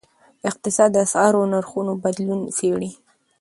[0.49, 2.91] اقتصاد د اسعارو نرخونو بدلون څیړي.